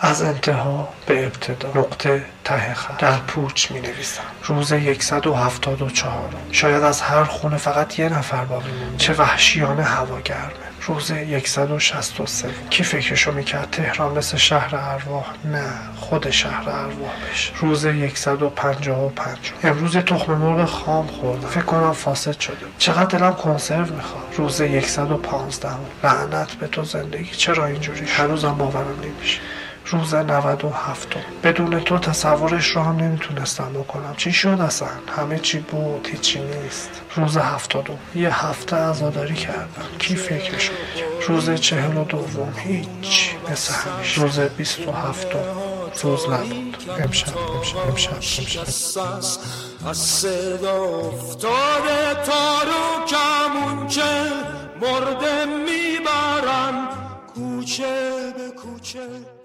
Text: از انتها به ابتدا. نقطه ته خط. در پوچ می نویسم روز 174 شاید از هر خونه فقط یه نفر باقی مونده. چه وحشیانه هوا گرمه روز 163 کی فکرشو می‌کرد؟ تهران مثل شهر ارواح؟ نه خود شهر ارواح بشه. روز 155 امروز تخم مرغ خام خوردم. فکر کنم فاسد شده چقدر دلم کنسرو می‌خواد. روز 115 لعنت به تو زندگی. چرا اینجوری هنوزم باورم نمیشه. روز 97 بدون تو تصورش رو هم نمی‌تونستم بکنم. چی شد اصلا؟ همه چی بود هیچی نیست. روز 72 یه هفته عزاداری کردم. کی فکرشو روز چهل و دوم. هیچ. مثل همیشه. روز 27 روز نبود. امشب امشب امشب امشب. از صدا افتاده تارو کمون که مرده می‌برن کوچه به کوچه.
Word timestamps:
از 0.00 0.22
انتها 0.22 0.88
به 1.06 1.26
ابتدا. 1.26 1.80
نقطه 1.80 2.24
ته 2.44 2.74
خط. 2.74 2.98
در 2.98 3.16
پوچ 3.16 3.70
می 3.70 3.80
نویسم 3.80 4.22
روز 4.44 4.72
174 4.98 6.34
شاید 6.52 6.82
از 6.82 7.00
هر 7.00 7.24
خونه 7.24 7.56
فقط 7.56 7.98
یه 7.98 8.08
نفر 8.08 8.44
باقی 8.44 8.70
مونده. 8.70 8.96
چه 8.96 9.12
وحشیانه 9.12 9.82
هوا 9.82 10.20
گرمه 10.20 10.68
روز 10.86 11.12
163 11.44 12.48
کی 12.70 12.84
فکرشو 12.84 13.32
می‌کرد؟ 13.32 13.70
تهران 13.70 14.18
مثل 14.18 14.36
شهر 14.36 14.76
ارواح؟ 14.76 15.26
نه 15.44 15.70
خود 15.96 16.30
شهر 16.30 16.70
ارواح 16.70 17.12
بشه. 17.30 17.52
روز 17.56 17.86
155 18.14 19.38
امروز 19.62 19.96
تخم 19.96 20.32
مرغ 20.32 20.64
خام 20.64 21.06
خوردم. 21.06 21.48
فکر 21.48 21.62
کنم 21.62 21.92
فاسد 21.92 22.40
شده 22.40 22.56
چقدر 22.78 23.18
دلم 23.18 23.34
کنسرو 23.34 23.94
می‌خواد. 23.94 24.24
روز 24.36 24.62
115 24.86 25.68
لعنت 26.04 26.52
به 26.52 26.66
تو 26.66 26.84
زندگی. 26.84 27.30
چرا 27.30 27.66
اینجوری 27.66 28.06
هنوزم 28.06 28.54
باورم 28.54 29.00
نمیشه. 29.02 29.40
روز 29.90 30.14
97 30.14 31.08
بدون 31.42 31.80
تو 31.80 31.98
تصورش 31.98 32.66
رو 32.66 32.82
هم 32.82 32.96
نمی‌تونستم 32.96 33.72
بکنم. 33.72 34.14
چی 34.16 34.32
شد 34.32 34.60
اصلا؟ 34.60 34.88
همه 35.16 35.38
چی 35.38 35.58
بود 35.58 36.08
هیچی 36.12 36.40
نیست. 36.40 36.90
روز 37.16 37.36
72 37.36 37.98
یه 38.14 38.46
هفته 38.46 38.76
عزاداری 38.76 39.34
کردم. 39.34 39.84
کی 39.98 40.16
فکرشو 40.16 40.72
روز 41.28 41.50
چهل 41.50 41.96
و 41.96 42.04
دوم. 42.04 42.52
هیچ. 42.56 43.30
مثل 43.50 43.74
همیشه. 43.74 44.20
روز 44.20 44.40
27 44.40 45.26
روز 46.02 46.28
نبود. 46.28 46.76
امشب 47.04 47.28
امشب 47.38 47.76
امشب 47.88 48.12
امشب. 48.16 49.12
از 49.88 49.98
صدا 49.98 50.84
افتاده 50.84 52.14
تارو 52.26 53.06
کمون 53.08 53.86
که 53.86 54.00
مرده 54.80 55.44
می‌برن 55.44 56.88
کوچه 57.34 58.32
به 58.36 58.60
کوچه. 58.62 59.37